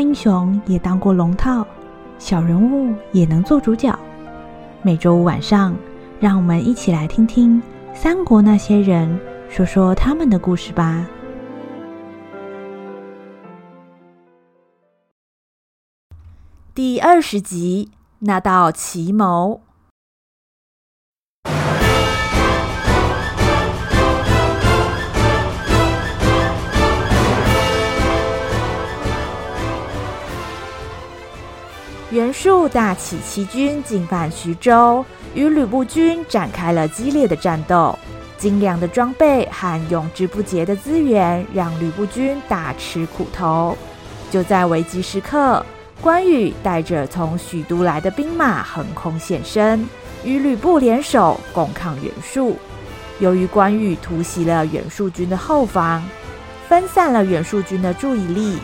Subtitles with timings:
[0.00, 1.66] 英雄也当过龙套，
[2.18, 3.96] 小人物也能做主角。
[4.82, 5.76] 每周五晚上，
[6.18, 7.62] 让我们一起来听听
[7.94, 11.06] 三国那些人说说他们的故事吧。
[16.74, 19.60] 第二十集，那道奇谋。
[32.10, 37.96] 袁术大起七军进犯徐州，与吕布军展开了激烈的战斗。
[38.36, 43.76] 精良的装备和用之不竭的资源，让吕布军大吃苦头。
[44.28, 45.64] 就在危急时刻，
[46.00, 49.86] 关羽带着从许都来的兵马横空现身，
[50.24, 52.56] 与吕布联手共抗袁术。
[53.20, 56.02] 由于关羽突袭了袁术军的后方，
[56.68, 58.58] 分散了袁术军的注意力。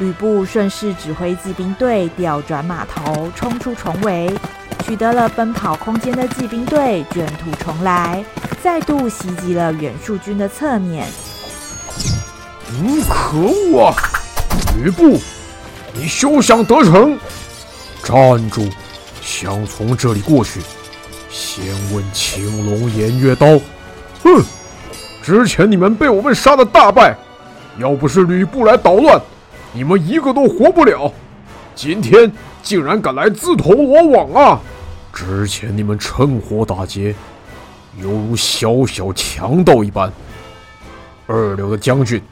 [0.00, 4.28] 吕布顺势指挥骑兵队调转马头，冲出重围，
[4.84, 8.24] 取得了奔跑空间的骑兵队卷土重来，
[8.62, 11.06] 再度袭击了袁术军的侧面。
[12.70, 13.94] 嗯，可恶啊！
[14.76, 15.20] 吕布，
[15.92, 17.16] 你休想得逞！
[18.02, 18.68] 站住！
[19.22, 20.60] 想从这里过去，
[21.30, 23.46] 先问青龙偃月刀。
[24.24, 24.42] 哼！
[25.22, 27.16] 之前你们被我们杀得大败，
[27.78, 29.18] 要不是吕布来捣乱。
[29.74, 31.12] 你们一个都活不了！
[31.74, 32.30] 今天
[32.62, 34.60] 竟然敢来自投罗网啊！
[35.12, 37.12] 之前你们趁火打劫，
[38.00, 40.12] 犹如小小强盗一般。
[41.26, 42.22] 二流的将军，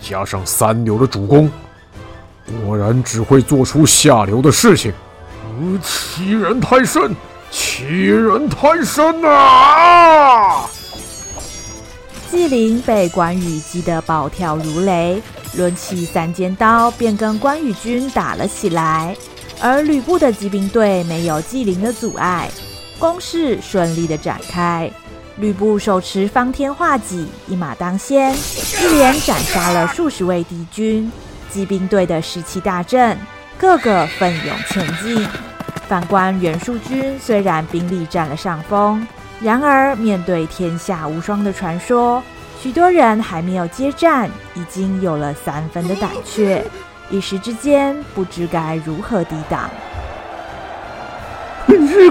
[0.00, 1.48] 加上三流的主公，
[2.64, 4.92] 果然只会做出下流的事情。
[5.80, 7.14] 欺人太甚，
[7.50, 10.68] 欺人太甚啊！
[12.30, 15.22] 纪灵被关羽击得暴跳如雷。
[15.54, 19.16] 抡起三尖刀，便跟关羽军打了起来。
[19.60, 22.48] 而吕布的骑兵队没有纪灵的阻碍，
[22.98, 24.90] 攻势顺利的展开。
[25.38, 31.10] 吕布手持方天画戟，一马当先，一连斩杀了数十位敌军。
[31.50, 33.16] 骑兵队的士气大振，
[33.56, 35.26] 个个奋勇前进。
[35.88, 39.06] 反观袁术军，虽然兵力占了上风，
[39.40, 42.22] 然而面对天下无双的传说。
[42.60, 46.64] 许多人还没有接战，已经有了三分的胆怯，
[47.08, 49.70] 一时之间不知该如何抵挡。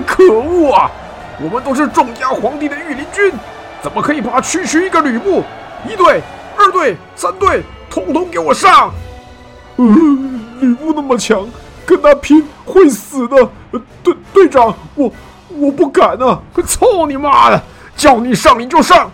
[0.06, 0.90] 可恶啊！
[1.42, 3.32] 我们都是众家皇帝的御林军，
[3.82, 5.44] 怎么可以怕区区一个吕布？
[5.88, 6.22] 一队、
[6.58, 8.92] 二队、三队，统统给我上！
[9.76, 9.86] 呃，
[10.60, 11.48] 吕布那么强，
[11.86, 13.38] 跟他拼会死的。
[13.72, 15.12] 呃，队队长，我
[15.58, 16.42] 我不敢啊！
[16.66, 17.62] 操你妈的！
[17.96, 19.12] 叫你上你就上！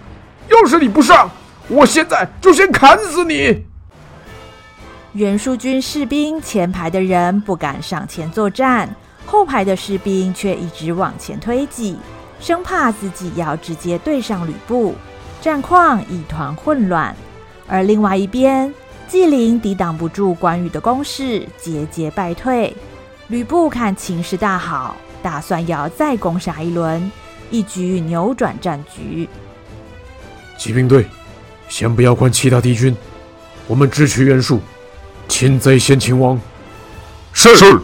[0.49, 1.29] 要是你不上，
[1.69, 3.63] 我现在就先砍死你！
[5.13, 8.93] 袁术军士兵前排的人不敢上前作战，
[9.25, 11.97] 后排的士兵却一直往前推挤，
[12.39, 14.95] 生怕自己要直接对上吕布，
[15.39, 17.15] 战况一团混乱。
[17.67, 18.73] 而另外一边，
[19.07, 22.75] 纪灵抵挡不住关羽的攻势，节节败退。
[23.27, 27.11] 吕布看情势大好，打算要再攻杀一轮，
[27.49, 29.27] 一举扭转战局。
[30.57, 31.07] 骑兵队，
[31.69, 32.95] 先不要管其他敌军，
[33.65, 34.61] 我们直取袁术，
[35.29, 36.39] 擒贼先擒王。
[37.31, 37.55] 是。
[37.55, 37.79] 是。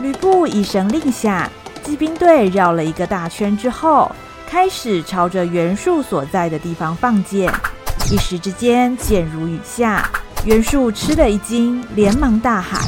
[0.00, 1.48] 吕布一声令下，
[1.82, 4.14] 骑兵队绕了一个大圈之后，
[4.46, 7.50] 开始朝着袁术所在的地方放箭。
[8.10, 10.10] 一时之间，箭如雨下。
[10.44, 12.78] 袁术吃了一惊，连忙大喊：“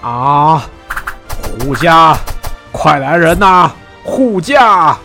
[0.00, 0.64] 啊，
[1.58, 2.16] 护驾，
[2.70, 3.68] 快来人呐！”
[4.04, 4.96] 护驾！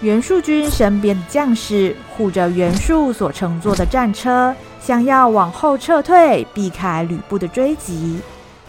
[0.00, 8.20] 袁术军身边的将士护着袁术所乘坐的战车，想要往后撤退，避开吕布的追击。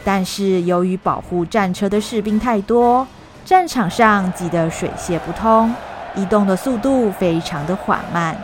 [0.03, 3.05] 但是由于保护战车的士兵太多，
[3.45, 5.71] 战场上挤得水泄不通，
[6.15, 8.35] 移动的速度非常的缓慢。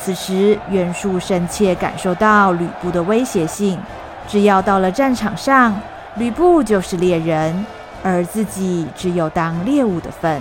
[0.00, 3.78] 此时袁术深切感受到吕布的威胁性，
[4.26, 5.78] 只要到了战场上，
[6.16, 7.66] 吕布就是猎人。
[8.00, 10.40] 而自己只有当猎物的份。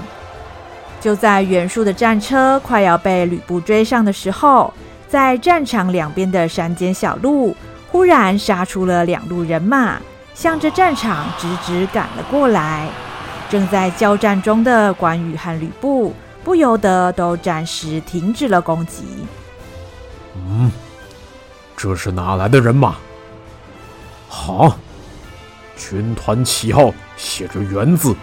[1.02, 4.72] 就在袁术的战车快要被吕布追上的时候，
[5.08, 7.56] 在战场两边的山间小路，
[7.92, 9.98] 忽然杀出了两路人马，
[10.36, 12.88] 向着战场直直赶了过来。
[13.50, 16.14] 正在交战中的关羽和吕布，
[16.44, 19.04] 不由得都暂时停止了攻击。
[20.38, 20.72] 嗯，
[21.76, 22.96] 这是哪来的人马？
[24.28, 24.78] 好。
[25.80, 28.16] 军团旗号写着“袁”字，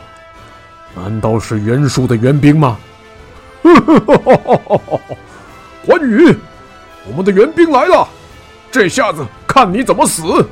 [0.92, 2.76] 难道是袁术的援兵吗？
[5.86, 6.36] 关羽，
[7.06, 8.08] 我们的援兵来了，
[8.72, 10.44] 这下子看你怎么死！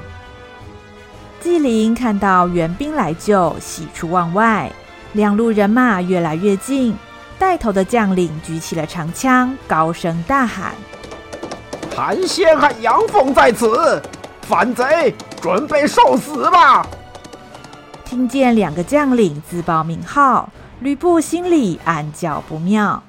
[1.41, 4.71] 纪灵看到援兵来救，喜出望外。
[5.13, 6.95] 两路人马越来越近，
[7.37, 10.73] 带头的将领举起了长枪，高声大喊
[11.95, 14.03] ：“韩先和杨凤在此，
[14.43, 16.87] 反贼准备受死吧！”
[18.05, 20.49] 听见两个将领自报名号，
[20.81, 23.03] 吕布心里暗叫不妙。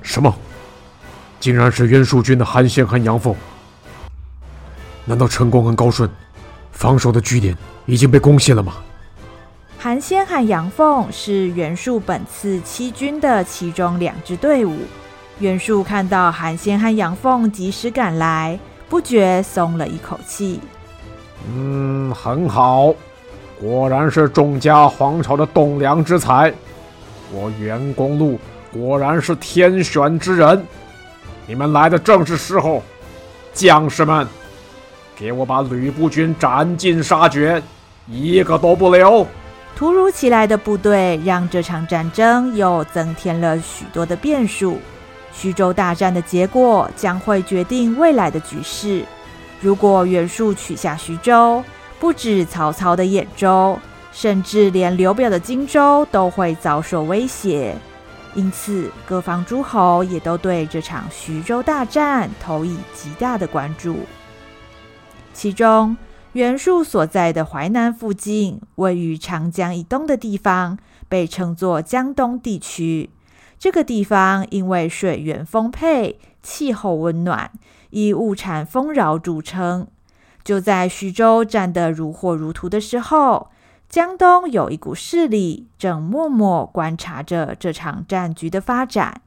[0.00, 0.32] 什么？
[1.40, 3.34] 竟然是袁术军的韩先和杨凤？
[5.04, 6.08] 难道陈宫和高顺
[6.70, 7.56] 防守的据点
[7.86, 8.74] 已经被攻陷了吗？
[9.78, 14.78] 韩先和杨凤是袁术本次七军的其中两支队伍。
[15.38, 18.58] 袁术看到韩先和杨凤及时赶来，
[18.88, 20.60] 不觉松了一口气。
[21.52, 22.94] 嗯，很好。
[23.60, 26.52] 果然是众家皇朝的栋梁之才，
[27.32, 28.38] 我袁公路
[28.72, 30.64] 果然是天选之人。
[31.46, 32.82] 你们来的正是时候，
[33.52, 34.26] 将士们，
[35.16, 37.60] 给我把吕布军斩尽杀绝，
[38.06, 39.26] 一个都不留！
[39.74, 44.78] 突如其来的部队让这场战争又增添了许多的变数。
[45.32, 49.04] 徐州大战的结果将会决定未来的局势。
[49.60, 51.62] 如果袁术取下徐州，
[51.98, 53.78] 不止曹操的兖州，
[54.12, 57.76] 甚至连刘表的荆州都会遭受威胁，
[58.34, 63.96] 因此各方诸侯也都对这场徐州大战投以极大的关注。
[65.32, 65.96] 其中，
[66.32, 70.78] 袁术所在的淮南附近，位于长江以东的地方，
[71.08, 73.10] 被称作江东地区。
[73.62, 77.48] 这个地方因为水源丰沛，气候温暖，
[77.90, 79.86] 以物产丰饶著称。
[80.42, 83.50] 就在徐州战得如火如荼的时候，
[83.88, 89.20] 江东有一股势力正默默观察着这场战局的发展。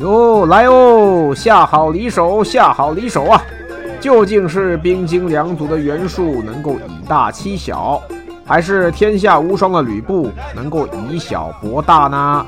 [0.00, 3.42] 哟，来哦，下好离手，下好离手啊！
[4.00, 8.00] 究竟是兵精粮足的袁术能够以大欺小，
[8.46, 12.46] 还是天下无双的吕布能够以小博大呢？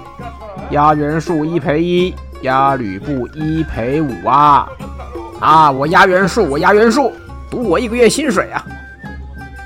[0.71, 4.69] 压袁术一赔一，压吕布一赔五啊！
[5.41, 5.71] 啊！
[5.71, 7.13] 我压袁术，我压袁术，
[7.51, 8.65] 赌我一个月薪水啊！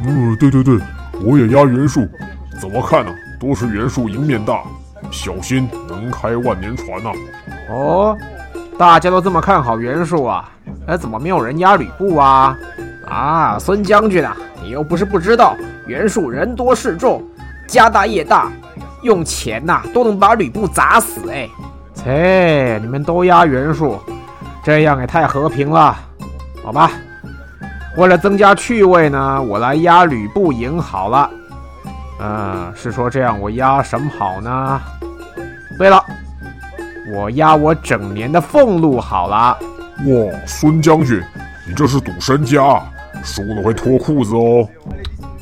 [0.06, 0.79] 嗯，对对对，
[1.23, 2.08] 我也压袁术。
[2.61, 3.17] 怎么看呢、啊？
[3.40, 4.62] 都是袁术赢面大，
[5.11, 7.14] 小心能开万年船呐、啊！
[7.70, 8.19] 哦，
[8.78, 10.49] 大家都这么看好袁术啊？
[10.87, 12.56] 哎，怎么没有人压吕布啊？
[13.08, 15.56] 啊，孙将军啊，你又不是不知道，
[15.87, 17.23] 袁术人多势众，
[17.67, 18.50] 家大业大，
[19.02, 21.49] 用钱呐、啊、都能把吕布砸死哎！
[21.94, 23.99] 切，你们都压袁术。
[24.64, 25.96] 这样也太和平了，
[26.62, 26.93] 好吧？
[27.96, 31.31] 为了增加趣味呢，我来压吕布赢好了。
[32.20, 34.81] 嗯，是说这样我压什么好呢？
[35.76, 36.02] 对了，
[37.12, 39.58] 我压我整年的俸禄好了。
[40.06, 41.20] 哇，孙将军，
[41.67, 42.81] 你这是赌身家，
[43.25, 44.69] 输了会脱裤子哦。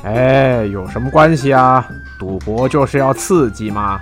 [0.03, 1.87] 哎，有什么关系啊？
[2.17, 3.99] 赌博就是要刺激嘛。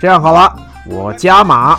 [0.00, 0.52] 这样好了，
[0.88, 1.78] 我加码，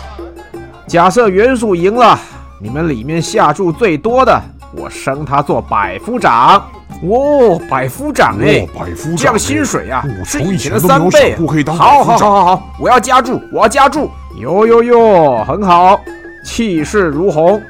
[0.86, 2.18] 假设袁术赢了。
[2.60, 4.40] 你们里面下注最多的，
[4.72, 6.64] 我升他做百夫长。
[7.02, 11.36] 哦，百夫长哎，百夫长，这样薪水啊，是以前的三倍。
[11.66, 14.08] 好好好好好，我要加注，我要加注。
[14.40, 16.00] 哟哟哟，很好，
[16.44, 17.60] 气势如虹。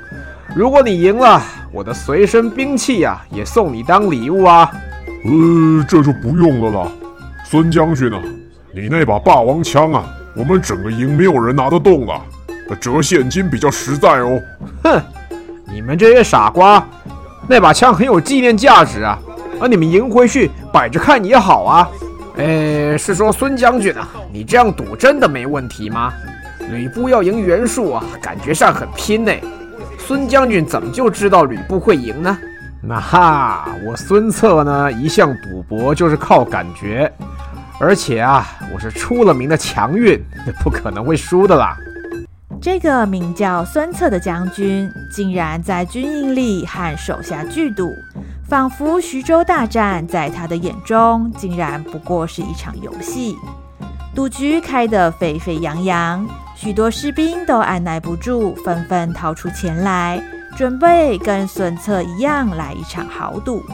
[0.54, 1.42] 如果你赢了，
[1.72, 4.70] 我的随身兵器呀、啊，也送你当礼物啊。
[5.24, 6.90] 呃，这就不用了啦。
[7.44, 8.20] 孙将军啊，
[8.74, 10.04] 你那把霸王枪啊，
[10.36, 12.20] 我们整个营没有人拿得动了。
[12.80, 14.40] 折现金比较实在哦。
[14.82, 15.00] 哼，
[15.72, 16.86] 你们这些傻瓜，
[17.48, 19.18] 那把枪很有纪念价值啊，
[19.60, 21.88] 啊你们赢回去摆着看也好啊。
[22.36, 26.12] 哎，是说孙将军啊，你这样赌真的没问题吗？
[26.70, 29.32] 吕布要赢袁术啊，感觉上很拼呢。
[29.98, 32.38] 孙将军怎么就知道吕布会赢呢？
[32.86, 37.10] 那哈，我孙策呢，一向赌博就是靠感觉，
[37.80, 40.22] 而且啊，我是出了名的强运，
[40.62, 41.76] 不可能会输的啦。
[42.60, 47.90] 这个名叫孙策的将军，竟然在军营里和手下聚赌，
[48.46, 53.34] 仿佛徐州大战在他的眼中，竟然不过是一场游戏。
[54.14, 60.22] 赌局开得沸沸扬扬，许多士兵都按捺不住，纷纷掏出钱来，
[60.56, 63.64] 准备跟孙策一样来一场豪赌。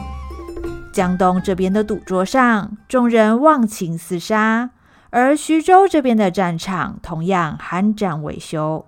[0.91, 4.71] 江东这边的赌桌上，众人忘情厮杀。
[5.09, 8.85] 而徐州这边的战场同样酣战未休，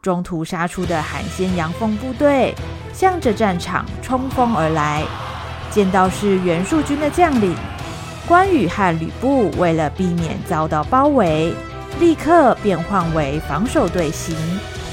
[0.00, 2.54] 中途杀出的韩先杨奉部队
[2.92, 5.04] 向着战场冲锋而来。
[5.70, 7.54] 见到是袁术军的将领，
[8.26, 11.52] 关羽和吕布为了避免遭到包围，
[11.98, 14.36] 立刻变换为防守队形，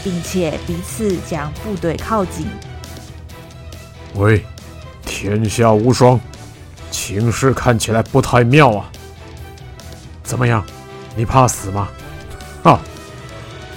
[0.03, 2.45] 并且彼此将部队靠近。
[4.15, 4.45] 喂，
[5.05, 6.19] 天下无双，
[6.91, 8.91] 情势看起来不太妙啊！
[10.23, 10.63] 怎么样，
[11.15, 11.87] 你怕死吗？
[12.63, 12.79] 哈，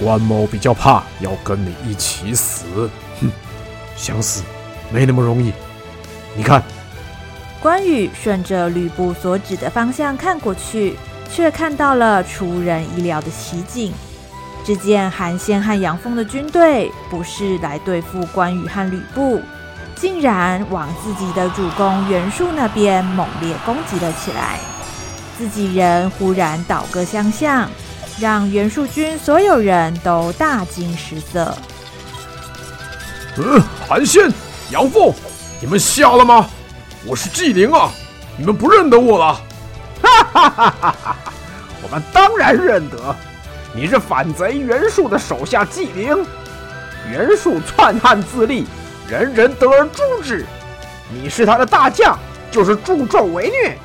[0.02, 2.90] 关某比较怕要跟你一起死。
[3.21, 3.30] 哼，
[3.97, 4.42] 想死
[4.92, 5.52] 没那么容易。
[6.37, 6.62] 你看，
[7.61, 10.97] 关羽顺着吕布所指的方向看过去，
[11.33, 13.92] 却看到了出人意料的奇景。
[14.66, 19.40] 只见韩先和杨凤的军队不是来对付关羽和吕布，
[19.94, 24.58] 竟然往自己的主公袁术那边猛烈攻击了起来。
[25.38, 27.70] 自己人忽然倒戈相向，
[28.18, 31.56] 让袁术军所有人都大惊失色。
[33.37, 34.28] 嗯，韩先、
[34.70, 35.14] 杨凤，
[35.61, 36.44] 你们瞎了吗？
[37.04, 37.88] 我是纪灵啊，
[38.37, 39.40] 你们不认得我了？
[40.02, 41.16] 哈哈哈哈哈哈！
[41.85, 43.14] 我们当然认得。
[43.76, 46.25] 你是反贼袁术的手下纪灵，
[47.11, 48.66] 袁术篡汉自立，
[49.06, 50.47] 人人得而诛之。
[51.12, 52.18] 你是他的大将，
[52.50, 53.76] 就是助纣为虐，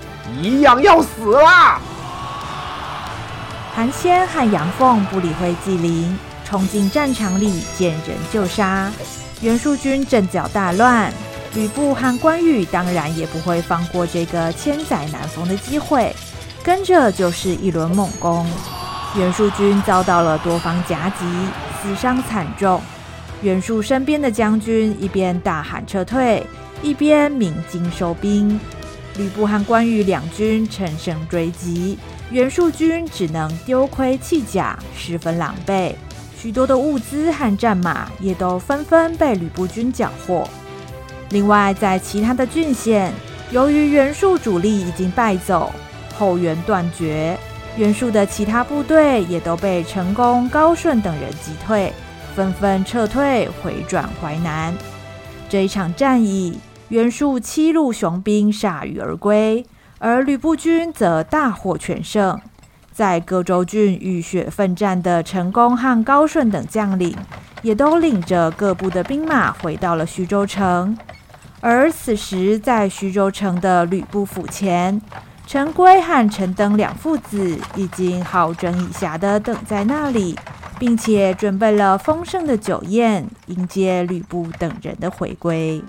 [0.41, 1.81] 一样要死啦！
[3.75, 8.89] 韩先和杨凤不理会纪灵，冲进战场里见人就杀。
[9.41, 11.12] 袁术军阵脚大乱，
[11.53, 16.15] 吕布和关羽当然也不会放过这个千载难逢的机会，
[16.63, 18.50] 跟着就是一轮猛攻。
[19.18, 21.25] 袁术军遭到了多方夹击，
[21.82, 22.82] 死伤惨重。
[23.41, 26.46] 袁术身边的将军一边大喊撤退，
[26.82, 28.58] 一边鸣金收兵。
[29.18, 32.00] 吕布和关羽两军乘胜追击，
[32.30, 35.94] 袁术军只能丢盔弃甲，十分狼狈。
[36.38, 40.48] 许多的物资和战马也都纷纷被吕布军缴获。
[41.32, 43.12] 另外，在其他的郡县，
[43.51, 45.70] 由于袁术主力已经败走，
[46.18, 47.38] 后援断绝。
[47.78, 51.92] 袁术的其他部队也都被陈宫、高顺等人击退，
[52.36, 54.74] 纷纷撤退回转淮南。
[55.48, 56.60] 这一场战役，
[56.90, 59.66] 袁术七路雄兵铩羽而归，
[60.00, 62.40] 而吕布军则大获全胜。
[62.92, 67.16] 在各州郡浴血奋战的陈宫和高顺等将领，
[67.62, 70.96] 也都领着各部的兵马回到了徐州城。
[71.62, 75.01] 而此时，在徐州城的吕布府前，
[75.51, 80.34] 陈规和陈登两父子已经好整以暇的等在那里，
[80.79, 85.84] 并且准备了丰盛的酒宴，迎接吕布等人的回归。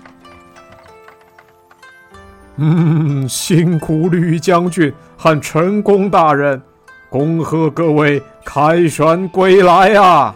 [2.57, 6.61] 嗯， 辛苦吕将军和陈公大人，
[7.09, 10.35] 恭贺各位凯旋归来啊！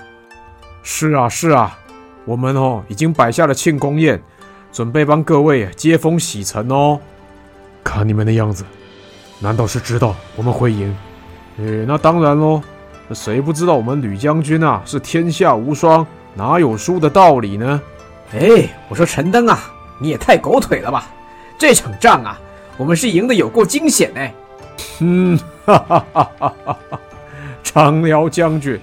[0.84, 1.78] 是啊，是啊，
[2.24, 4.24] 我们哦已经摆下了庆功宴，
[4.72, 6.98] 准备帮各位接风洗尘哦。
[7.84, 8.64] 看你们的样子。
[9.40, 10.96] 难道是知道我们会赢？
[11.60, 12.62] 诶，那当然喽！
[13.14, 17.82] 谁不知道我们吕将军啊是天下无双，哪有输的道理呢？
[18.34, 19.60] 哎，我说陈登啊，
[20.00, 21.10] 你也太狗腿了吧！
[21.58, 22.40] 这场仗啊，
[22.78, 24.34] 我们是赢得有够惊险哎！
[25.00, 27.00] 嗯，哈哈哈哈哈哈！
[27.64, 28.80] 张辽将军，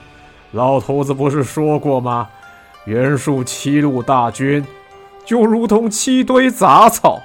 [0.53, 2.27] 老头子不是说过吗？
[2.87, 4.65] 袁术七路大军
[5.25, 7.21] 就如同七堆杂草。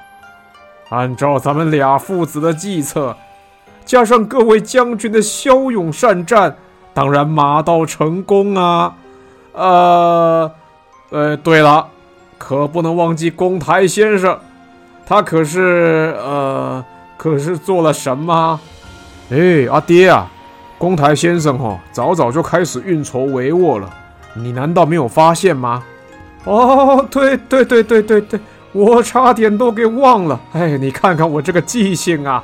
[0.89, 3.15] 按照咱们俩父子的计策，
[3.86, 6.55] 加上各位将军的骁勇善战，
[6.93, 8.96] 当然马到成功啊！
[9.53, 10.51] 呃，
[11.12, 11.88] 呃，对了，
[12.38, 14.38] 可不能忘记公台先生，
[15.05, 16.84] 他可是呃，
[17.17, 18.60] 可是做了什么？
[19.29, 20.27] 哎，阿爹啊，
[20.79, 23.88] 公台先生哦，早早就开始运筹帷幄了，
[24.34, 25.84] 你难道没有发现吗？
[26.46, 28.39] 哦，对对对对对对。
[28.71, 32.43] 我差点都给忘了，哎，你看看我这个记性啊！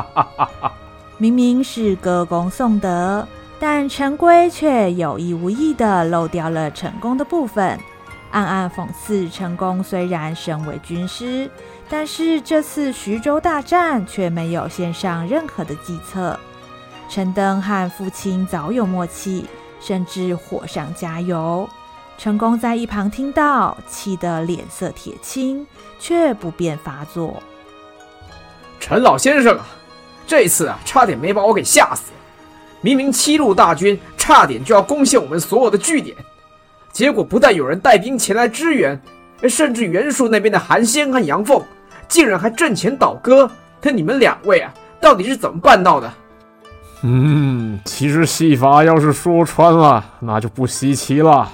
[1.18, 3.26] 明明是歌功颂德，
[3.58, 7.78] 但陈规却有意无意地漏掉了成功的部分，
[8.30, 11.50] 暗暗讽刺陈宫虽然身为军师，
[11.90, 16.38] 但是这次徐州大战却没有献上任何的计策。
[17.10, 19.44] 陈登和父亲早有默契，
[19.80, 21.68] 甚至火上加油。
[22.22, 25.66] 陈宫在一旁听到，气得脸色铁青，
[25.98, 27.42] 却不便发作。
[28.78, 29.66] 陈老先生啊，
[30.26, 32.12] 这次啊，差点没把我给吓死。
[32.82, 36.14] 明明七路大军差点就要攻陷我们所有的据点，
[36.92, 39.00] 结果不但有人带兵前来支援，
[39.48, 41.64] 甚至袁术那边的韩先和杨凤
[42.06, 43.50] 竟然还阵前倒戈。
[43.80, 46.12] 那你们两位啊，到底是怎么办到的？
[47.00, 51.50] 嗯，其实戏法要是说穿了，那就不稀奇了。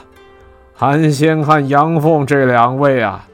[0.79, 3.27] 韩先和杨凤这两位啊，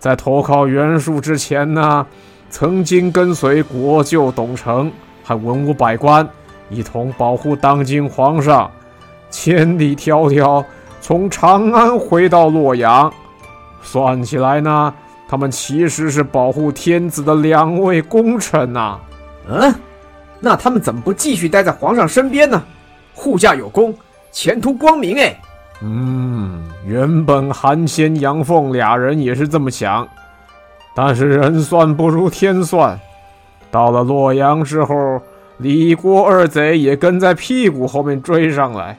[0.00, 2.04] 在投靠袁术之前呢，
[2.50, 4.90] 曾经跟随国舅董承
[5.22, 6.28] 和文武百官
[6.68, 8.68] 一同保护当今皇上，
[9.30, 10.64] 千里迢迢
[11.00, 13.12] 从长安回到洛阳。
[13.80, 14.92] 算起来呢，
[15.28, 18.98] 他们其实是保护天子的两位功臣呐、
[19.48, 19.72] 嗯，
[20.40, 22.60] 那他们怎么不继续待在皇上身边呢？
[23.14, 23.94] 护驾有功，
[24.32, 25.40] 前途光明哎。
[25.80, 30.06] 嗯，原本韩先、杨凤俩人也是这么想，
[30.94, 32.98] 但是人算不如天算，
[33.70, 35.20] 到了洛阳之后，
[35.58, 38.98] 李郭二贼也跟在屁股后面追上来，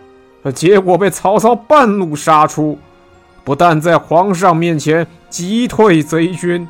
[0.53, 2.79] 结果被曹操半路杀出，
[3.43, 6.65] 不但在皇上面前击退贼军，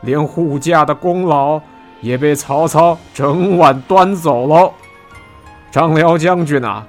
[0.00, 1.60] 连护驾的功劳
[2.00, 4.72] 也被曹操整晚端走了。
[5.70, 6.86] 张辽将军啊，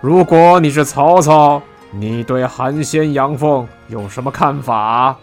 [0.00, 1.62] 如果你是曹操，
[1.98, 5.16] 你对韩先、杨凤有什么看法？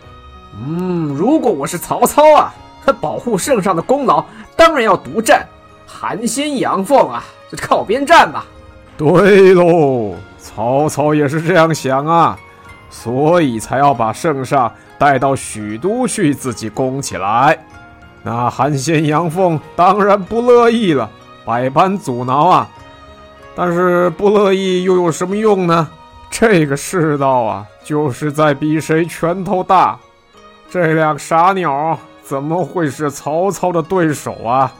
[0.56, 2.54] 嗯，如果我是曹操啊，
[3.00, 4.26] 保护圣上的功劳
[4.56, 5.48] 当然要独占。
[5.86, 8.46] 韩先、杨凤啊，就靠边站吧。
[8.98, 12.38] 对喽，曹操也是这样想啊，
[12.90, 17.58] 所以才要把圣上带到许都去自己攻起来。
[18.24, 21.08] 那韩先、杨凤当然不乐意了，
[21.46, 22.68] 百般阻挠啊。
[23.56, 25.88] 但是不乐意又有什么用呢？
[26.34, 30.00] 这个世道啊，就是在比谁拳头大。
[30.68, 34.74] 这两个傻鸟怎么会是曹操的对手啊？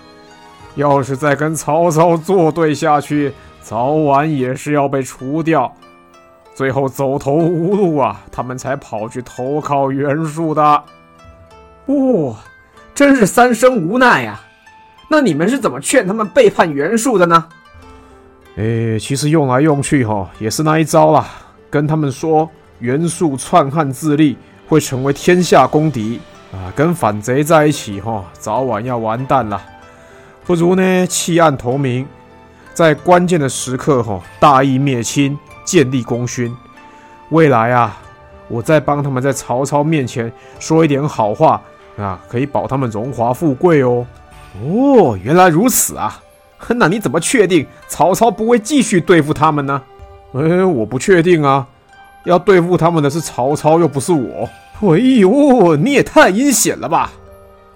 [0.74, 3.32] 要是再跟曹操作对下去，
[3.62, 5.72] 早晚也是要被除掉。
[6.56, 10.84] 最后走投无路啊，他们才跑去投靠袁术的。
[11.86, 12.36] 哦，
[12.96, 14.42] 真是三生无奈呀！
[15.08, 17.46] 那你们是怎么劝他们背叛袁术的呢？
[18.58, 21.28] 哎，其实用来用去哈，也是那一招啦。
[21.74, 24.38] 跟他们说，袁术篡汉自立，
[24.68, 26.20] 会成为天下公敌
[26.52, 26.70] 啊！
[26.76, 29.60] 跟反贼在一起哈，早晚要完蛋了。
[30.46, 32.06] 不如呢，弃暗投明，
[32.76, 36.56] 在关键的时刻哈，大义灭亲，建立功勋。
[37.30, 37.98] 未来啊，
[38.48, 41.60] 我再帮他们在曹操面前说一点好话
[41.98, 44.06] 啊，可以保他们荣华富贵哦。
[44.62, 46.22] 哦，原来如此啊！
[46.78, 49.82] 那你怎么确定曹操不会继续对付他们呢？
[50.34, 51.68] 哎，我不确定啊。
[52.26, 54.50] 要对付他们的是曹操，又不是我。
[54.82, 57.12] 哎呦，你也太阴险了吧！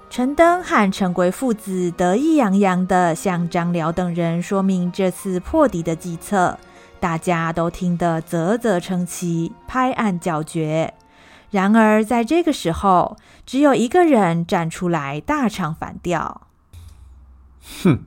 [0.10, 6.58] 陈登和陈规父子得意洋洋地向张辽等人说明这次破敌的计策，
[7.02, 10.94] 大家都听得啧啧称奇，拍案叫绝。
[11.52, 16.44] 然而在这个时候，只有一个人站出来大唱反调
[17.84, 18.00] ：“哼！”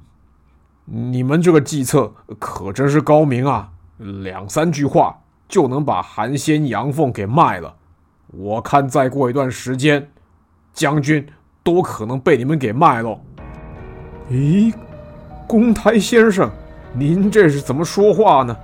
[0.87, 3.73] 你们这个计策可真是高明啊！
[4.01, 5.15] 两三句话
[5.47, 7.75] 就能把韩先、杨凤给卖了。
[8.29, 10.09] 我看再过一段时间，
[10.73, 11.27] 将军
[11.63, 13.21] 都可能被你们给卖了。
[14.31, 14.73] 咦，
[15.47, 16.51] 公台先生，
[16.95, 18.57] 您这是怎么说话呢？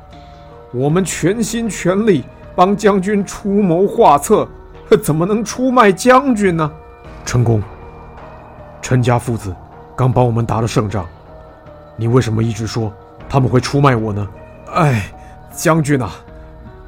[0.72, 4.48] 我们全心全力帮将军出谋划策，
[5.02, 6.70] 怎么能出卖将军呢？
[7.26, 7.62] 陈公，
[8.80, 9.54] 陈家父子
[9.94, 11.04] 刚帮我们打了胜仗。
[11.94, 12.90] 你为什么一直说
[13.28, 14.28] 他们会出卖我呢？
[14.72, 15.10] 哎，
[15.56, 16.12] 将军啊，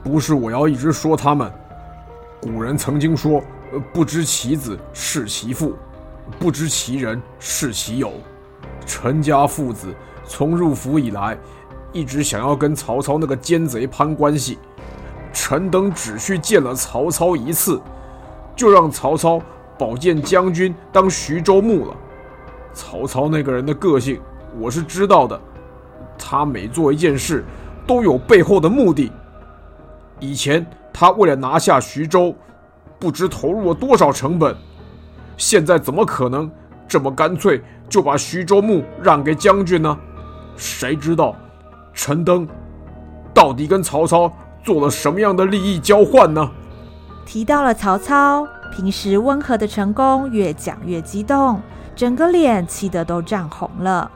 [0.05, 1.51] 不是我要一直说他们。
[2.39, 3.43] 古人曾经说
[3.93, 5.71] ：“不知其子，是其父；
[6.39, 8.13] 不知其人，是其友。”
[8.85, 9.73] 陈家父。
[9.73, 9.95] 子
[10.27, 11.37] 从入府以来，
[11.93, 14.59] 一直想要跟曹操那个奸贼攀关系。
[15.33, 17.81] 陈登只需见了曹操一次，
[18.55, 19.41] 就让曹操
[19.79, 21.97] 保荐将军当徐州牧了。
[22.75, 24.21] 曹操那个人的个性。
[24.59, 25.41] 我是知道的，
[26.19, 27.45] 他每做一件事
[27.89, 29.11] 都有背后的目的。
[30.21, 32.35] 以前他为了拿下徐州，
[32.99, 34.55] 不知投入了多少成本，
[35.37, 36.51] 现在怎么可能
[36.87, 39.99] 这么干脆就把徐州牧让给将军呢？
[40.57, 41.35] 谁知道
[41.95, 42.47] 陈登
[43.33, 44.31] 到底跟曹操
[44.63, 46.51] 做了什么样的利益交换呢？
[47.25, 51.63] 提到了曹操，平时温和的陈宫越讲越激动，
[51.95, 54.11] 整个脸气得都涨红了。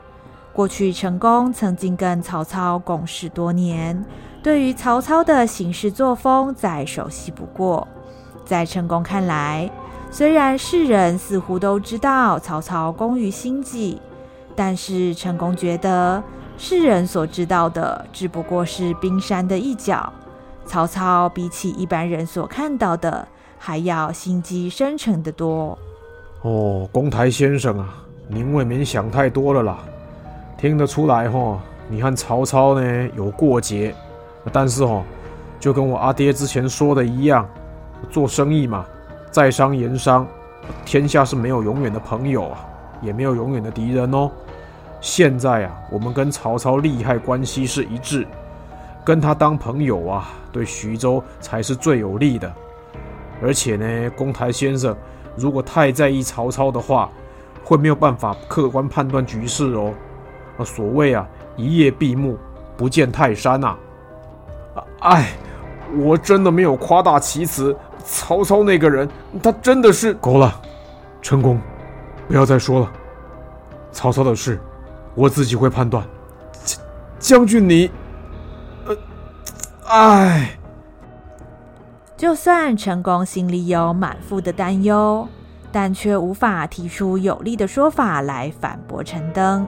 [0.53, 4.05] 过去陈宫曾经跟曹操共事多年，
[4.43, 7.87] 对于曹操的行事作风再熟悉不过。
[8.45, 9.67] 在陈宫看来，
[10.11, 13.99] 虽然世人似乎都知道曹操工于心计，
[14.55, 16.21] 但是陈宫觉得
[16.55, 20.13] 世人所知道的只不过是冰山的一角。
[20.67, 25.75] 曹操比起一般人所看到的，还要心机深沉得多。
[26.43, 27.95] 哦，公台先生啊，
[28.27, 29.79] 您未免想太多了啦。
[30.63, 33.93] 听得出来哈，你和曹操呢有过节，
[34.49, 35.03] 但是哈，
[35.59, 37.45] 就跟我阿爹之前说的一样，
[38.09, 38.85] 做生意嘛，
[39.29, 40.25] 在商言商，
[40.85, 42.65] 天下是没有永远的朋友啊，
[43.01, 44.31] 也没有永远的敌人哦。
[45.01, 48.25] 现在啊，我们跟曹操利害关系是一致，
[49.03, 52.49] 跟他当朋友啊，对徐州才是最有利的。
[53.41, 54.95] 而且呢，公台先生
[55.35, 57.09] 如果太在意曹操的话，
[57.65, 59.93] 会没有办法客观判断局势哦。
[60.57, 62.37] 啊，所谓啊，一夜闭目，
[62.77, 63.75] 不见泰山呐。
[64.99, 65.33] 哎，
[65.97, 67.75] 我真的没有夸大其词。
[68.05, 69.07] 曹操那个人，
[69.41, 70.61] 他真的是够了。
[71.21, 71.59] 陈宫，
[72.27, 72.91] 不要再说了。
[73.91, 74.59] 曹操的事，
[75.15, 76.03] 我自己会判断。
[76.65, 76.79] 将
[77.19, 77.89] 将军你，
[78.85, 78.97] 呃，
[79.87, 80.57] 哎。
[82.17, 85.27] 就算陈宫心里有满腹的担忧，
[85.71, 89.67] 但却无法提出有力的说法来反驳陈登。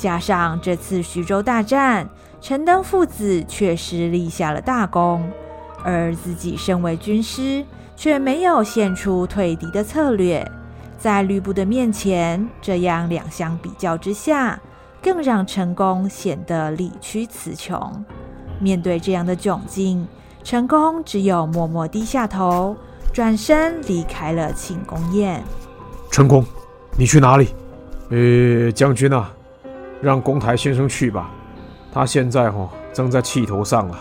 [0.00, 2.08] 加上这次徐州大战，
[2.40, 5.30] 陈登父子确实立下了大功，
[5.84, 7.62] 而自己身为军师，
[7.94, 10.50] 却没有献出退敌的策略。
[10.96, 14.58] 在吕布的面前，这样两相比较之下，
[15.02, 18.02] 更让陈宫显得理屈词穷。
[18.58, 20.08] 面对这样的窘境，
[20.42, 22.74] 陈宫只有默默低下头，
[23.12, 25.44] 转身离开了庆功宴。
[26.10, 26.42] 陈宫，
[26.96, 27.48] 你去哪里？
[28.08, 29.30] 呃，将军啊，
[30.00, 31.30] 让公台先生去吧，
[31.92, 33.98] 他现在哈正在气头上了，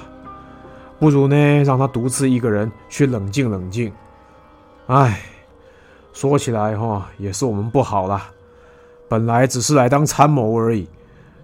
[1.00, 3.92] 不如呢让他独自一个人去冷静冷静。
[4.88, 5.20] 唉，
[6.14, 8.22] 说起来哈也是我们不好了，
[9.08, 10.88] 本来只是来当参谋而已，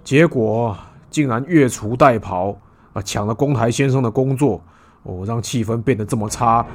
[0.04, 0.78] 结果
[1.10, 2.56] 竟然越俎代庖
[2.94, 4.62] 啊，抢了公台先生的工作。
[5.08, 6.65] 哦，让气氛变得这么差，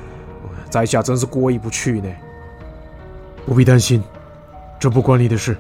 [0.68, 2.08] 在下真是过意不去呢。
[3.44, 4.00] 不必担心，
[4.78, 5.56] 这不关你的事。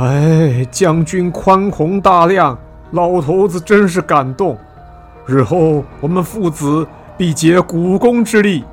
[0.00, 2.58] 哎，将军宽宏大量，
[2.92, 4.56] 老头子真是感动。
[5.26, 8.64] 日后我们父子必结股肱之力，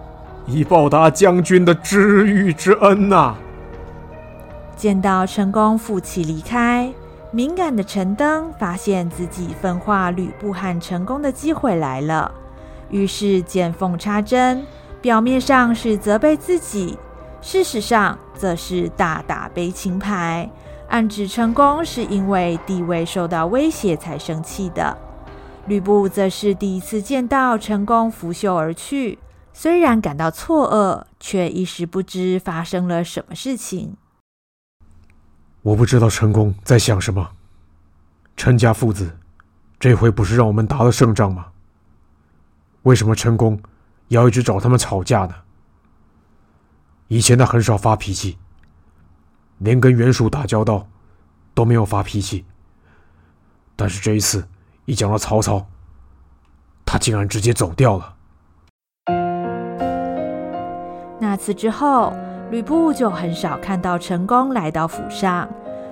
[0.46, 3.36] 以报答将军的知遇之恩呐、
[4.78, 6.90] 见到陈宫负气离开，
[7.32, 12.32] 敏感的陈登发现自己分化吕布和陈宫的机会来了。
[12.90, 14.66] 于是见缝插针，
[15.02, 16.98] 表面上是责备自己，
[17.42, 20.50] 事实上则是大打悲情牌，
[20.90, 24.98] 暗指陈功是因为地位受到威胁才生气的。
[25.68, 29.20] 吕布则是第一次见到陈功拂袖而去，
[29.52, 33.98] 虽然感到错愕，却一时不知发生了什么事情。
[35.62, 37.32] 我不知道陈宫在想什么。
[38.38, 39.18] 陈家父子，
[39.78, 41.48] 这回不是让我们打了胜仗吗？
[42.84, 43.60] 为什么陈宫
[44.08, 45.36] 要一直找他们吵架呢？
[47.10, 48.38] 以前他很少发脾气，
[49.60, 50.88] 连跟袁术打交道
[51.54, 52.46] 都没有发脾气。
[53.76, 54.48] 但是这一次
[54.86, 55.66] 一讲到曹操，
[56.86, 58.14] 他竟然直接走掉了。
[61.20, 62.14] 那次之后，
[62.52, 65.48] 吕布就很少看到陈宫来到府上，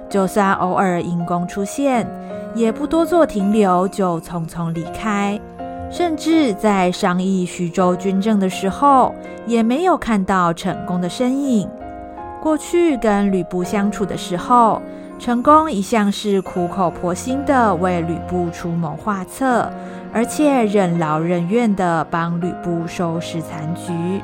[0.10, 2.08] 就算偶尔因公出现，
[2.54, 5.40] 也不多做停留，就匆匆离开。
[5.92, 9.14] 甚至在商议徐州军政的时候，
[9.46, 11.70] 也没有看到陈宫的身影。
[12.46, 14.80] 过去跟吕布相处的时候，
[15.18, 19.68] 陈宫一向是苦口婆心的为吕布出谋划策，
[20.14, 24.22] 而且任劳任怨的帮吕布收拾残局。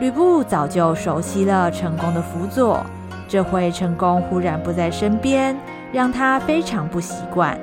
[0.00, 2.84] 吕布早就熟悉了陈宫的辅佐，
[3.28, 5.56] 这回陈宫忽然不在身边，
[5.92, 7.56] 让他非常不习惯。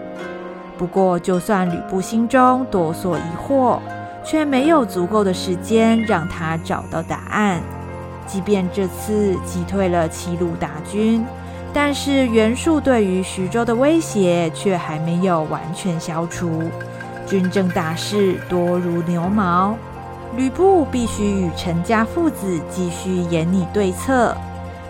[0.77, 3.79] 不过，就算吕布心中多所疑惑，
[4.23, 7.59] 却没有足够的时间让他找到答案。
[8.31, 11.25] 即便这次击退了七路大军，
[11.73, 16.69] 但是袁术对于徐州的威胁却还没有完全消除。
[17.25, 19.75] 军政大事多如牛毛，
[20.35, 24.37] 吕布必须与陈家父子继续研拟对策。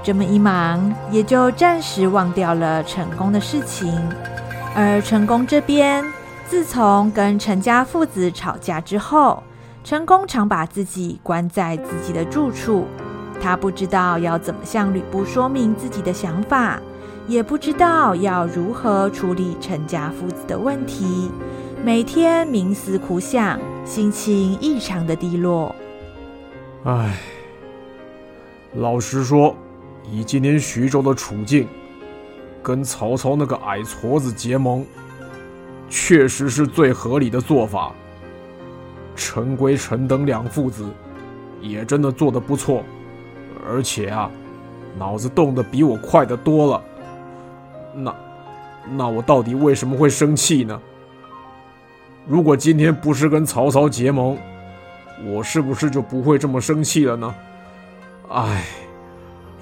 [0.04, 3.94] 这么一忙，也就暂时忘掉了陈宫的事情。
[4.76, 6.04] 而陈宫这边，
[6.48, 9.44] 自从跟陈家父子吵架之后，
[9.84, 12.86] 陈宫常把自己关在自己的住处。
[13.42, 16.80] 他不知道要怎么向吕布说明自己的想法，
[17.28, 21.32] 也不知道要如何处理陈家父子的问题，
[21.84, 25.76] 每天冥思苦想，心情异常的低落。
[26.84, 27.18] 唉，
[28.76, 29.56] 老实说，
[30.10, 31.68] 以今天徐州的处境。
[32.62, 34.86] 跟曹操那个矮矬子结盟，
[35.90, 37.94] 确实是最合理的做法。
[39.16, 40.86] 陈规、陈登两父子
[41.62, 42.84] 也真的做得不错，
[43.68, 44.30] 而且啊，
[44.98, 46.84] 脑子动得比我快得多了。
[47.94, 48.16] 那，
[48.92, 50.80] 那我到底为什么会生气呢？
[52.28, 54.38] 如果今天不是跟曹操结盟，
[55.26, 57.36] 我是不是就不会这么生气了呢？
[58.30, 58.66] 唉，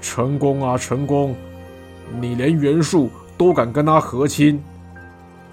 [0.00, 1.34] 陈宫啊，陈宫。
[2.20, 4.62] 你连袁术都敢跟他和亲，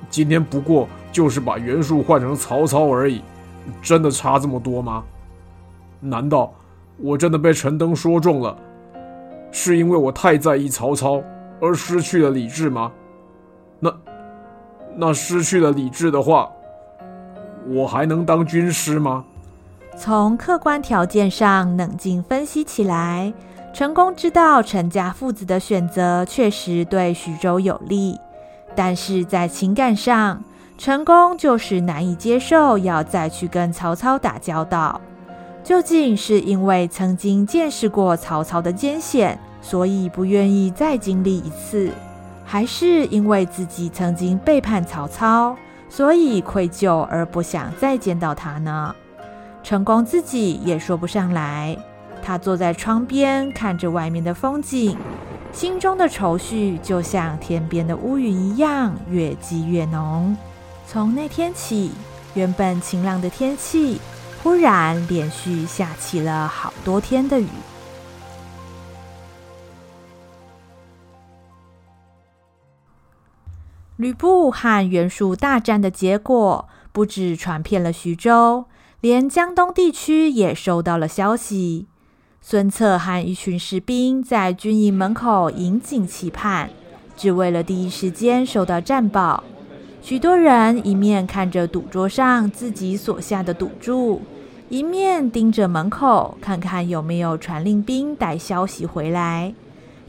[0.10, 3.21] 今天不过就是把袁术换成曹操而已，
[3.81, 5.03] 真的差这么多吗？
[5.99, 6.53] 难道
[6.97, 8.55] 我真的被陈登说中了？
[9.51, 11.21] 是因为我太在意曹操
[11.62, 12.91] 而失去了理智吗？
[13.79, 13.93] 那
[14.95, 16.49] 那失去了理智的话，
[17.67, 19.23] 我还能当军师吗？
[19.97, 23.34] 从客观条件上冷静分析起来，
[23.73, 28.17] 陈宫知道陈家父子的选择确实对徐州有利，
[28.75, 30.43] 但是在情感上，
[30.77, 34.99] 陈宫就是难以接受要再去跟曹操打交道。
[35.65, 41.91] 究竟是因为曾经见识过曹操的艰险，所以不愿意再经历一次，
[42.45, 45.58] 还是因为自己曾经背叛曹操，
[45.89, 48.95] 所以愧疚而不想再见到他呢？
[49.63, 51.75] 陈宫自己也说不上来。
[52.21, 54.95] 他坐在窗边看着外面的风景，
[55.51, 60.38] 心中的愁绪就像天边的乌云一样，越积越浓。
[60.86, 61.91] 从那天起，
[62.36, 63.99] 原本晴朗的天气。
[64.45, 67.47] 忽然连续下起了好多天的雨。
[73.95, 78.65] 吕布和袁术大战的结果，不止传遍了徐州，
[79.01, 81.88] 连江东地区也收到了消息。
[82.39, 86.69] 孙策和一群士兵在军营门口引颈期盼，
[87.17, 89.43] 只为了第一时间收到战报。
[90.03, 94.21] 许多人一面看着赌桌上自己所下的赌注。
[94.67, 99.54] 一面盯着门口，看看有没有传令兵带消息回来。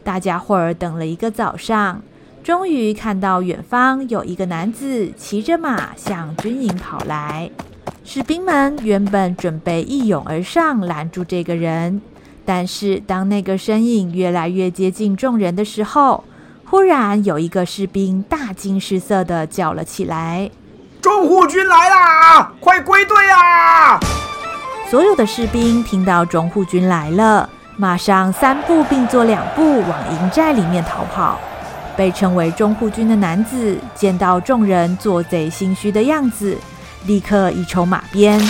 [0.03, 2.01] 大家伙儿等了一个早上，
[2.43, 7.51] 终于看到远方有一个男子骑着马向军营跑来。
[8.03, 12.01] 士兵们原本准备一拥而上拦住这个人，
[12.47, 16.25] 但是当那个身影越来越接近众人的时候，
[16.65, 20.51] 忽然有一个士兵大惊失色地叫了起来
[21.03, 22.53] ：“中护军来啦！
[22.59, 24.01] 快归队啊！”
[24.89, 31.41] 所有的士兵听到中护军来了，马上三步并作两步往营寨里面逃跑。
[31.97, 36.57] 被称为中护军的男子见到众人做贼心虚的样子，
[37.07, 38.41] 立刻一抽马鞭，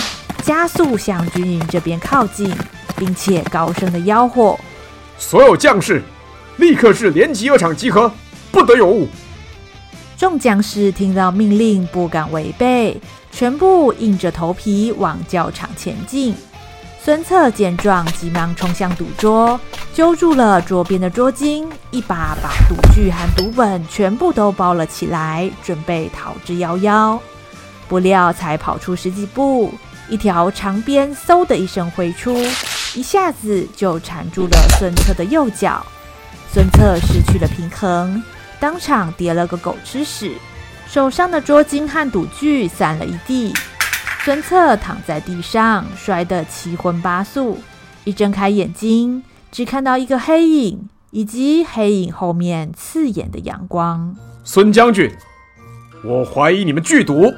[0.43, 2.53] 加速向军营这边靠近，
[2.95, 4.55] 并且高声的吆喝
[5.17, 6.03] ：“所有将士，
[6.57, 8.11] 立刻至连集二场集合，
[8.51, 9.07] 不得有误。”
[10.15, 12.99] 众将士听到命令，不敢违背，
[13.37, 16.35] 全部硬着头皮往教场前进。
[16.99, 19.59] 孙策见状，急忙冲向赌桌，
[19.93, 27.19] 揪住了桌边的桌巾，一把把赌具和赌本全部都包了起来，准备逃之夭夭。
[27.87, 29.71] 不料才跑出十几步，
[30.09, 32.35] 一条长鞭嗖的一声挥出，
[32.95, 35.85] 一下子就缠住了孙策的右脚。
[36.51, 38.19] 孙策失去了平衡。
[38.59, 40.33] 当场跌了个狗吃屎，
[40.87, 43.53] 手上的桌巾和赌具散了一地。
[44.21, 47.59] 孙策躺在地上，摔得七荤八素。
[48.03, 54.15] 一睁开眼睛，只看到一个黑影，以及黑影后面刺眼的阳光。
[54.43, 55.13] 孙将军，
[56.03, 57.33] 我怀疑你们聚赌。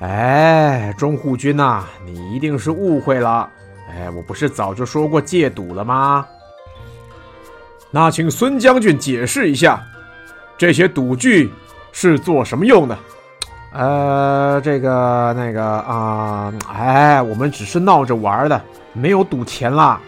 [0.00, 3.48] 哎，中护军呐、啊，你一定是误会了。
[3.90, 6.26] 哎，我不是早就说过戒赌了吗？
[7.90, 9.82] 那请孙将军解释一下，
[10.56, 11.50] 这些赌具
[12.00, 12.96] 是做什么用的？
[13.72, 20.00] 呃，这个那个啊、呃，哎，我们只是闹着玩的，没有赌钱啦。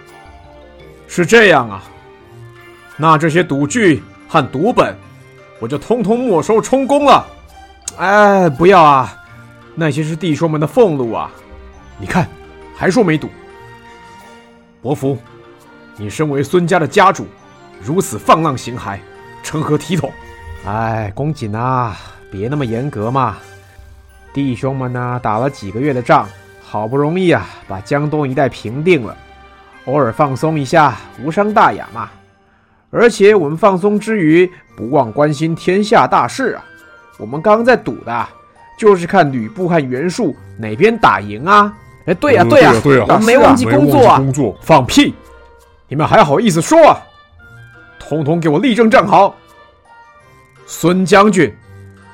[1.09, 1.83] 是这样啊？
[2.97, 4.95] 那这些赌具和赌本，
[5.59, 7.27] 我就通通没收充公了。
[7.99, 9.13] 哎，不要啊，
[9.75, 11.29] 那些是弟兄们的俸禄啊。
[11.99, 12.29] 你看，
[12.77, 13.29] 还说没赌。
[14.81, 15.19] 伯符，
[15.97, 17.27] 你身为孙家的家主。
[17.83, 18.97] 如此放浪形骸，
[19.43, 20.13] 成何体统？
[20.67, 21.97] 哎，公瑾呐，
[22.31, 23.39] 别那么严格嘛。
[24.33, 26.29] 弟兄们呢，打了几个月的仗，
[26.63, 29.17] 好不容易啊，把江东一带平定了，
[29.87, 32.11] 偶尔放松一下，无伤大雅嘛。
[32.91, 36.65] 而且我们放松之余，不忘关心天下大事啊。
[37.19, 38.29] 我们刚刚在赌的，
[38.79, 41.73] 就是看吕布和袁术哪边打赢啊。
[42.05, 44.19] 哎，对呀，对呀，对呀，我们没忘记工作啊。
[44.19, 45.15] 工作，放屁！
[45.89, 47.01] 你们还好意思说啊？
[47.99, 49.35] 统统给我立正站好！
[50.73, 51.53] 孙将军，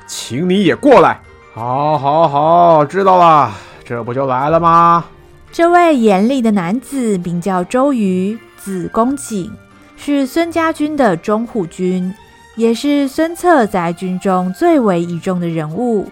[0.06, 1.20] 请你也过来。
[1.52, 3.52] 好，好，好，知道了，
[3.84, 5.04] 这不就来了吗？
[5.52, 9.52] 这位严厉的男子名叫周瑜，字公瑾，
[9.98, 12.12] 是孙家军的中护军，
[12.56, 16.10] 也是孙策在军中最为倚重的人物。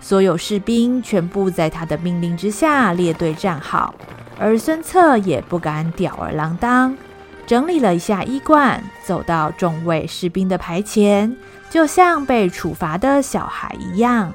[0.00, 3.94] 所有士兵全部在他的命令之下列队站好，
[4.40, 6.96] 而孙策也不敢吊儿郎当。
[7.44, 11.36] 整理了一下衣冠，走到众位士兵的排前，
[11.72, 14.30] 就像被处罚的小孩一样。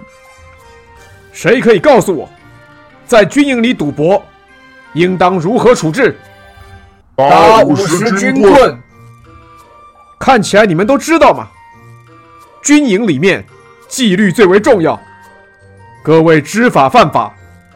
[1.32, 2.28] 谁可以告诉我，
[3.06, 4.20] 在军营里赌博，
[4.94, 6.18] 应当如何处置？
[7.16, 8.76] 打五十军棍。
[10.18, 11.48] 看起来你们都知道嘛。
[12.64, 13.46] 军营里面
[13.88, 15.00] 纪律最为重要，
[16.04, 17.32] 各位知法犯法，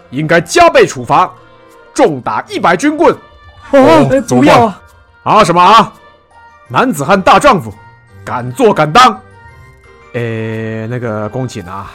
[0.09, 1.31] 应该加倍处罚，
[1.93, 3.15] 重打一百军棍。
[3.69, 4.81] 哦，不要啊！
[5.21, 5.93] 啊什么啊？
[6.67, 7.71] 男子汉大丈夫，
[8.25, 9.21] 敢做敢当。
[10.13, 11.91] 呃，那个公瑾啊，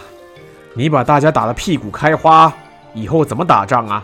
[0.74, 2.52] 你把大家打得屁股开花，
[2.94, 4.02] 以后怎么打仗啊？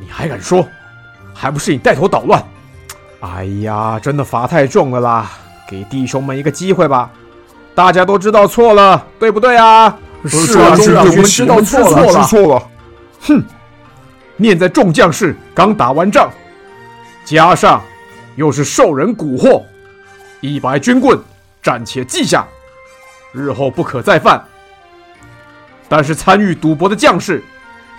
[0.00, 0.66] 你还敢说？
[1.32, 2.42] 还不是你带头捣乱？
[3.20, 5.30] 哎呀，真的罚太重了啦！
[5.68, 7.10] 给弟兄们一个机会吧，
[7.74, 9.96] 大家都知道错了，对不对啊？
[10.24, 12.68] 是啊，是啊，我们知道错了，知错了。
[13.20, 13.44] 哼，
[14.36, 16.30] 念在众将士刚打完仗，
[17.24, 17.80] 加上
[18.36, 19.62] 又是受人蛊惑，
[20.40, 21.18] 一百军棍
[21.62, 22.46] 暂且记下，
[23.32, 24.44] 日后不可再犯。
[25.88, 27.42] 但是参与赌博的将士，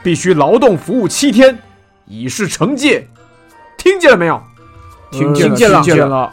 [0.02, 1.60] 必须劳动服务七天，
[2.06, 3.08] 以示惩戒。
[3.78, 4.42] 听见了没有？
[5.12, 6.32] 听见了，听见了。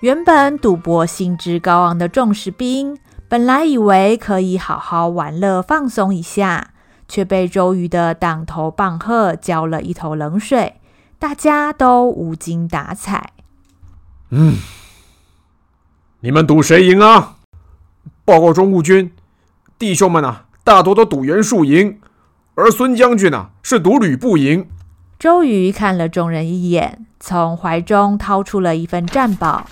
[0.00, 6.70] 原本赌博兴致高昂的众士兵，本来以为可以好好玩乐放松一下，
[7.08, 10.80] 却被周瑜的当头棒喝浇了一头冷水，
[11.18, 13.32] 大家都无精打采。
[14.30, 14.58] 嗯，
[16.20, 17.36] 你们赌谁赢啊？
[18.30, 19.10] 报告中务军，
[19.76, 21.98] 弟兄们啊，大多都赌袁术赢，
[22.54, 24.68] 而孙将军啊是赌吕布赢。
[25.18, 29.66] 周瑜看了众人一眼，从怀中掏出了一份战报。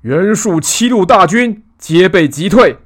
[0.00, 2.78] 袁术七路大军皆被击退，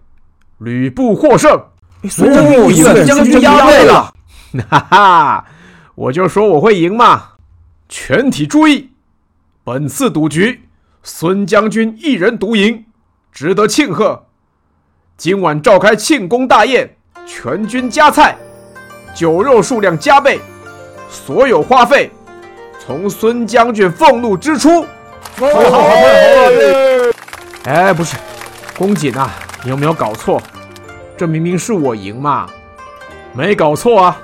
[0.59, 1.59] 吕布获胜。
[2.07, 2.31] 孙
[3.07, 4.13] 将军压败了，
[4.69, 5.47] 哈哈！
[5.95, 7.37] 我就说我会赢嘛！
[7.89, 8.91] 全体注意，
[9.65, 10.69] 本次赌局，
[11.03, 12.85] 孙将军一人独赢，
[13.33, 14.27] 值得庆贺。
[15.21, 16.89] 今晚召开庆功大宴，
[17.27, 18.35] 全军加菜，
[19.15, 20.41] 酒肉数量加倍，
[21.11, 22.11] 所有花费
[22.79, 24.81] 从孙将军俸禄支出。
[25.39, 25.95] 好，好，好，好，好。
[27.65, 28.17] 哎，不是，
[28.79, 29.31] 公瑾啊，
[29.63, 30.41] 你有没有搞错？
[31.19, 32.47] 这明明是我赢嘛，
[33.35, 34.17] 没搞错啊。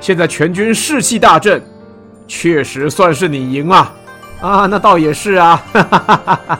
[0.00, 1.62] 现在全军士气大振，
[2.26, 3.92] 确实算是你赢啊。
[4.40, 5.62] 啊，那倒也是啊。
[5.72, 6.58] 哈哈哈哈哈。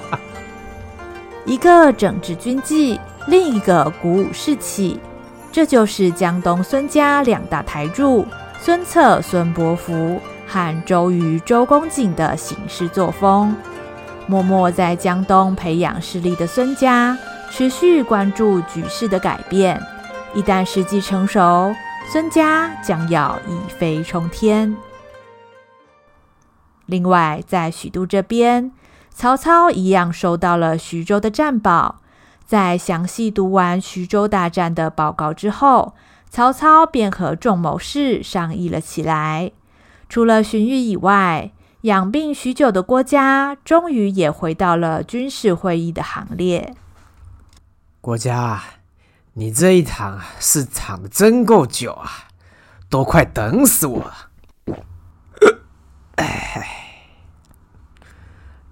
[1.45, 4.99] 一个整治军纪，另一个鼓舞士气，
[5.53, 8.27] 这就是江东孙家两大台柱
[8.61, 13.55] 孙策、孙伯符和周瑜、周公瑾的行事作风。
[14.27, 17.17] 默默在江东培养势力的孙家，
[17.51, 19.81] 持续关注局势的改变。
[20.35, 21.75] 一旦时机成熟，
[22.09, 24.77] 孙家将要一飞冲天。
[26.87, 28.73] 另外，在许都这边，
[29.13, 32.01] 曹操一样收到了徐州的战报。
[32.51, 35.95] 在详细读完徐州大战的报告之后，
[36.29, 39.53] 曹操便和众谋士商议了起来。
[40.09, 46.75] 除了荀彧以外，养病许久的郭嘉，终于也回到了军事会议的行列。
[48.01, 48.61] 郭嘉，
[49.35, 52.11] 你这一躺是躺的真够久啊，
[52.89, 54.77] 都快等死我了。
[56.19, 56.67] 哎，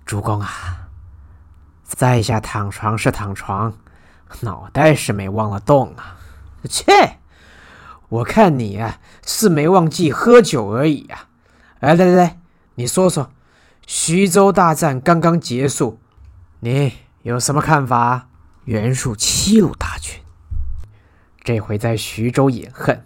[0.05, 0.78] 主公啊，
[1.89, 3.75] 在下躺床是躺床，
[4.43, 6.17] 脑袋是没忘了动啊。
[6.69, 7.19] 切，
[8.09, 11.27] 我看你啊是没忘记喝酒而已呀。
[11.81, 12.39] 哎，来来来。
[12.75, 13.33] 你说说，
[13.87, 15.99] 徐州大战刚刚结束，
[16.61, 18.29] 你有什么看法？
[18.65, 20.21] 袁术七路大军
[21.43, 23.03] 这回在徐州饮恨，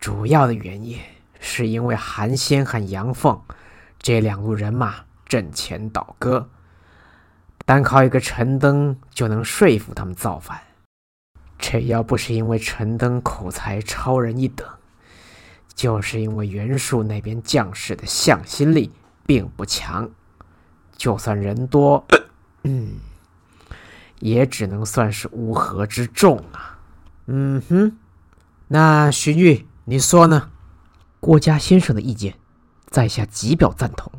[0.00, 0.98] 主要的原因
[1.38, 3.40] 是因为韩先和杨奉
[4.00, 4.96] 这两路人马
[5.28, 6.50] 阵前倒戈，
[7.64, 10.60] 单靠一个陈登就能说服他们造反。
[11.58, 14.66] 这要不是因为陈登口才超人一等。
[15.74, 18.92] 就是因为袁术那边将士的向心力
[19.26, 20.08] 并不强，
[20.96, 22.06] 就算人多，
[22.62, 22.92] 嗯，
[24.20, 26.78] 也只能算是乌合之众啊。
[27.26, 27.98] 嗯哼，
[28.68, 30.50] 那荀彧，你说呢？
[31.18, 32.36] 郭嘉先生的意见，
[32.86, 34.12] 在下极表赞同。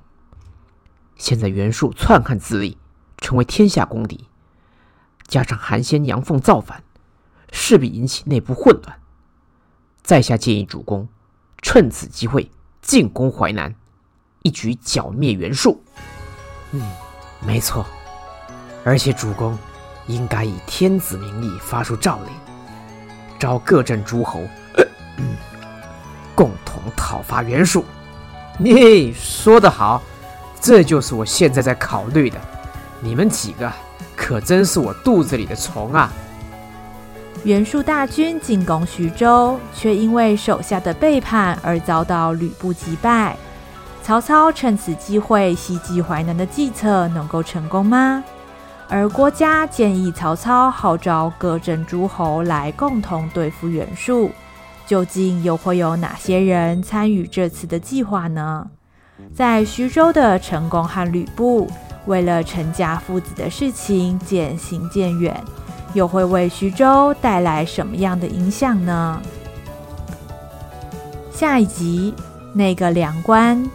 [1.16, 2.78] 现在袁术篡汉自立，
[3.26, 4.28] 成为天下公敌，
[5.26, 6.84] 加上韩先、杨奉造反，
[7.52, 9.00] 势必引起内部混乱。
[10.04, 11.08] 在下建议主公。
[11.64, 12.52] 趁此机会
[12.84, 13.74] 进攻淮南，
[14.44, 15.82] 一举剿灭袁术。
[16.74, 16.82] 嗯，
[17.42, 17.84] 没错。
[18.84, 19.58] 而且主公
[20.06, 22.32] 应该以天子名义发出诏令，
[23.40, 24.48] 召各镇诸侯，
[26.36, 27.84] 共同讨伐袁术。
[28.60, 30.04] 你说得好，
[30.62, 32.40] 这就是我现在在考虑的。
[33.06, 33.72] 你们几个
[34.16, 36.12] 可真是我肚子里的虫啊！
[37.44, 43.38] 袁术大军进攻徐州，却因为手下的背叛而遭到吕布击败。
[44.02, 48.24] 曹操趁此机会袭击淮南的计策能够成功吗？
[48.90, 54.32] 而郭嘉建议曹操号召各镇诸侯来共同对付袁术，
[54.88, 58.68] 究竟又会有哪些人参与这次的计划呢？
[59.34, 61.70] 在徐州的陈宫和吕布
[62.06, 65.36] 为了陈家父子的事情渐行渐远。
[65.94, 69.22] 又会为徐州带来什么样的影响呢？
[71.32, 72.14] 下一集，
[72.54, 73.66] 那个粮官